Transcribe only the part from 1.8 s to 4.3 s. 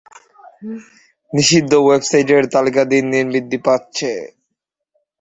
ওয়েবসাইটের তালিকা দিন দিন বৃদ্ধি পাচ্ছে।